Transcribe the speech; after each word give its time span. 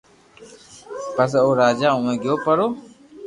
پسو 1.15 1.37
او 1.45 1.51
راجا 1.61 1.89
اووہ 1.95 2.13
گيو 2.21 2.35
پرو 2.45 2.67